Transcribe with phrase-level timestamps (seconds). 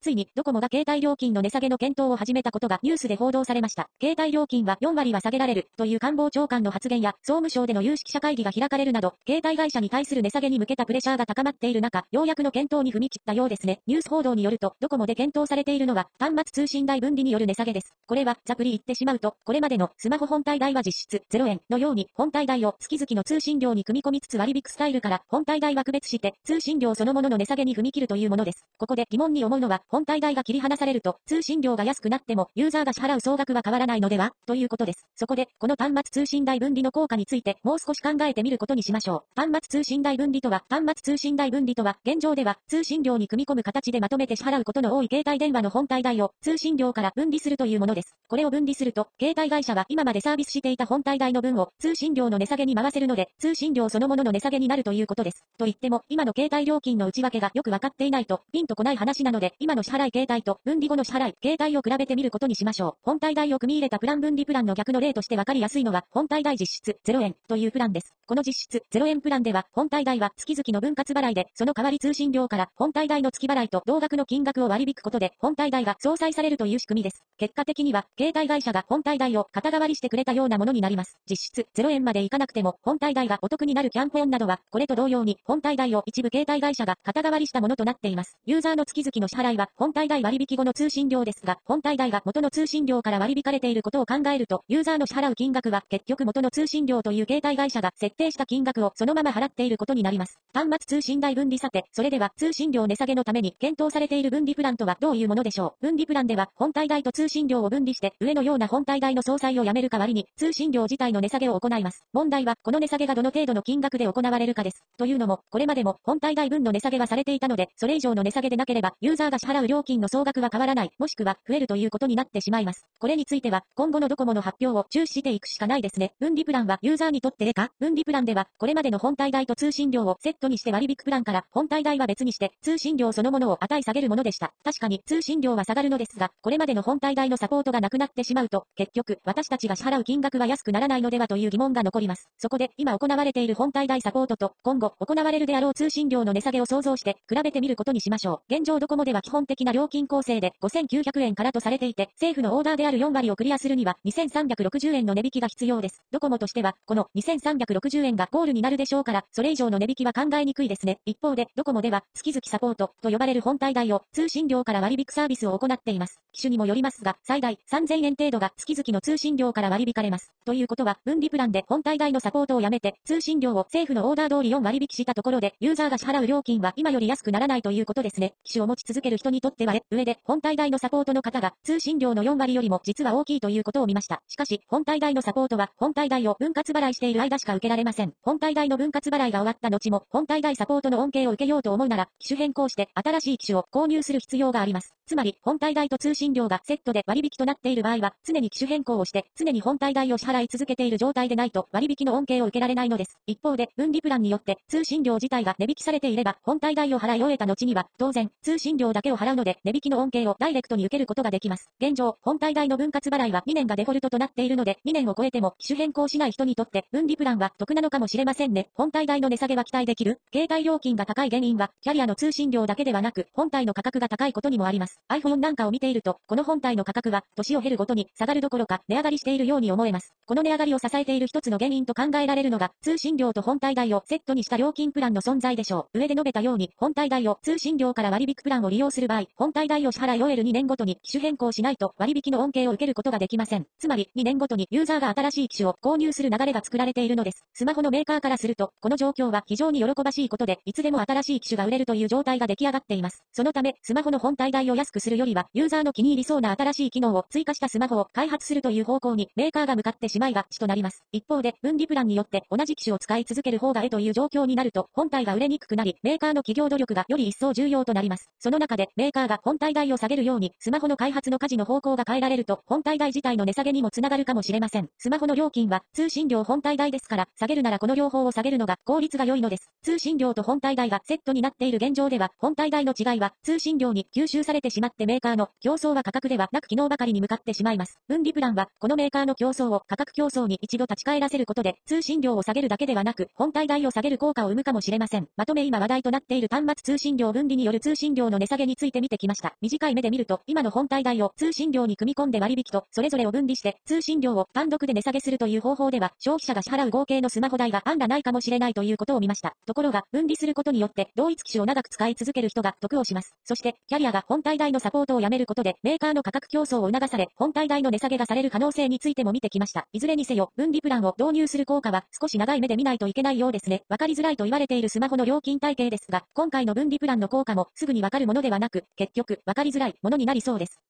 [0.00, 3.88] ついにドコモが携帯料金の値下げの検討を始めたことがニュースで報道されました。
[4.00, 13.80] 携帯料金は4割は下げられるという官房長官の発言や総務省での有識者会議が開かれるなど、携帯会社に対する値下げに向けたプレッシャーが高まっている中、ようやくの検討に踏み切ったようですね。
[13.88, 17.92] ニュース報道によると、ドコモで検討されているのは、端末通信代分離による値下げです。
[18.06, 28.64] これは、ざっくり言ってしまうと、これまでのスマホ本体代は実質0円のように、本体代を月々の通信料に組み込みつつ割引スタイルから本体代は区別して、通信料そのものの値下げに踏み切るというものです。
[28.76, 34.32] ここで疑問に思うのは、本体代が切り離されると、通信料が安くなっても、ユーザーが支払う総額は変わらないのでは？
[34.46, 35.06] ということです。
[35.16, 39.40] そこで、この端末通信代分離の効果について、もう少し考えてみることにしましょう。
[39.40, 48.14] 端末通信代分離とは、端末通信代分離とは、現状では、通信料に組み込む形でまとめて支払うことの多い携帯電話の本体代を、通信料から分離するというものです。
[48.28, 55.44] これを分離すると、携帯会社は今までサービスしていた本体代の分を、通信料の値下げに回せるので、通信料そのものの値下げになるということです。
[55.56, 62.92] と言っても、今の携帯料金の内訳がよくわかっていないと、ピンとこない話なので、今のの支払い携帯と分離後の支払い携帯を比べてみることにしましょう。
[63.02, 68.12] 本体代を組み入れたプラン分離プランの逆の例としてわかりやすいのは、本体代実質0円というプランです。
[68.26, 77.22] この実質0円プランでは、本体代は月々の分割払いで、その代わり通信料から本体代の月払いと同額の金額を割り引くことで、本体代が相殺されるという仕組みです。
[77.38, 81.16] 結果的には、携帯会社が本体代を肩代わりしてくれたようなものになります。
[81.30, 88.36] 実質0円までいかなくても、本体代がお得になるキャンペーンなどは、これと同様に、本体代を一部携帯会社が肩代わりしたものとなっています。
[88.46, 100.38] ユーザーの月々の支払いは、本体代割引後の通信料ですが、本体代が元の通信料から割り引かれていることを考えると、ユーザーの支払う金額は、結局元の通信料という携帯会社が設定した金額をそのまま払っていることになります。
[100.54, 105.86] 端末通信代分離さて、それでは通信料値下げのために検討されている分離プランとはどういうものでしょう。
[105.86, 112.04] 分離プランでは、本体代と通信料を分離して、上のような本体代の総裁をやめる代わりに、通信料自体の値下げを行います。
[112.12, 114.84] 問題は、この値下げがどの程度の金額で行われるかです。
[114.96, 122.86] というのも、これまでも、本体代分の値下げはされていたので、それ以上の値下げでなければ、ユーザーが支払う料金の総額は変わらない、もしくは、増えるということになってしまいます。
[122.98, 126.12] これについては、今後のドコモの発表を注視していくしかないですね。
[126.20, 134.52] 分離プランはユーザーにとってえか分離プランでは、これまでの本体代と通信料をセットにして割引プランから、本体代は別にして、通信料そのものを値下げるものでした。
[134.64, 142.28] 確かに、通信料は下がるのですが、これまでの本体代のサポートがなくなってしまうと、結局、私たちが支払う金額は安くならないのではという疑問が残ります。
[142.38, 148.54] そこで、今行われている本体代サポートと、今後行われるであろう通信料の値下げを想像して、比べてみることにしましょう。
[148.54, 156.02] 現状ドコモでは基本的な料金構成で5900円からとされていて、政府のオーダーである4割をクリアするには2360円の値引きが必要です。
[156.12, 160.98] ドコモとしては、この2360円がゴールになるでしょうから、それ以上の値引きは考えにくいですね。
[161.06, 166.20] 一方で、ドコモでは、月々サポートと呼ばれる本体代を通信料から割引サービスを行っています。
[166.32, 170.32] 機種にもよりますが、最大3000円程度が月々の通信料から割り引かれます。
[170.44, 178.34] ということは、分離プランで本体代のサポートをやめて、通信料を政府のオーダー通り4割引したところで、ユーザーが支払う料金は今より安くならないということですね。
[178.44, 184.20] 機種を持ち続ける人ににとっては、上で本体代のサポートの方が通信料の4割よりも実は大きいということを見ました。
[184.26, 188.12] しかし、本体代のサポートは本体代を分割払いしている間しか受けられません。
[188.22, 194.92] 本体代の分割払いが終わった後も、本体代サポートの恩恵を受けようと思うなら、機種変更して新しい機種を購入する必要があります。
[195.06, 203.16] つまり、本体代と通信料がセットで割引となっている場合は、常に機種変更をして、常に本体代を支払い続けている状態でないと、割引の恩恵を受けられないのです。
[203.26, 211.70] 一方で、分離プランによって、通信料自体が値引きされていれば、本体代を払い終えた後には、当然、通信料だけを払うので、値引きの恩恵をダイレクトに受けることができます。
[211.80, 218.70] 現状、本体代の分割払いは2年がデフォルトとなっているので、2年を超えても、機種変更しない人にとって、分離プランは得なのかもしれませんね。
[218.74, 225.00] 本体代の値下げは期待できる携帯料金が高い原因は、キャリアの通信料だけではなく、本体の価格が高いことにもあります。
[225.10, 230.14] iPhone なんかを見ていると、この本体の価格は、年を経るごとに下がるどころか、値上がりしているように思えます。
[230.26, 235.98] この値上がりを支えている一つの原因と考えられるのが、通信料と本体代をセットにした料金プランの存在でしょう。
[235.98, 243.66] 上で述べたように、本体代を通信料から割引プランを利用する場合、本体代を支払い終える2年ごとに機種変更しないと割引の恩恵を受けることができません。
[243.78, 247.44] つまり、2年ごとにユーザーが新しい機種を購入する流れが作られているのです。
[247.54, 253.24] スマホのメーカーからすると、この状況は非常に喜ばしいことで、いつでも新しい機種が売れるという状態が出来上がっています。
[253.32, 261.02] そのため、スマホの本体代を安くするよりは、ユーザーの気に入りそうな新しい機能を追加したスマホを開発するという方向にメーカーが向かってしまいがちとなります。
[261.12, 268.30] 一方で、分離プランによって同じ機種を使い続ける方がえという状況になると、本体が売れにくくなり、メーカーの企業努力がより一層重要となります。
[268.38, 274.88] その中で、メーカーが本体代を下げるように、スマホの開発の舵の方向が変えられると、本体代自体の値下げにもつながるかもしれません。
[274.98, 279.70] スマホの料金は、通信料本体代ですから、下げるならこの両方を下げるのが効率が良いのです。
[279.84, 288.00] 通信料と本体代がセットになっている現状では、本体代の違いは、通信料に吸収されてしまってメーカーの競争は価格ではなく機能ばかりに向かってしまいます。
[288.08, 295.28] 分離プランは、このメーカーの競争を価格競争に一度立ち返らせることで、通信料を下げるだけではなく、本体代を下げる効果を生むかもしれません。
[295.36, 299.54] まとめ今話題となっている端末通信料分離による通信料の値下げについていて見てきました。
[299.60, 309.54] 短い目で見ると、今の本体代を通信料に組み込んで割引と、それぞれを分離して、通信料を単独で値下げするという方法では、消費者が支払う合計のスマホ代が案がないかもしれないということを見ました。
[309.66, 313.34] ところが、分離することによって、同一機種を長く使い続ける人が得をします。
[313.44, 319.86] そして、キャリアが本体代のサポートをやめることで、メーカーの価格競争を促され、本体代の値下げがされる可能性についても見てきました。
[319.92, 323.82] いずれにせよ、分離プランを導入する効果は、少し長い目で見ないといけないようですね。
[323.88, 330.80] わかりづらいと言われているスマホの料金体系ですが、今回の分離プランの効果も、すぐにわかるものではなくく、結局、わかりづらいものになりそうです。